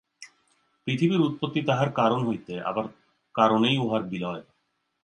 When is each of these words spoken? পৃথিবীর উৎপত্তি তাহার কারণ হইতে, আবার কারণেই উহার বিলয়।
পৃথিবীর 0.87 1.21
উৎপত্তি 1.21 1.61
তাহার 1.61 1.89
কারণ 1.91 2.19
হইতে, 2.27 2.53
আবার 2.61 2.85
কারণেই 3.35 3.77
উহার 3.77 4.03
বিলয়। 4.03 4.43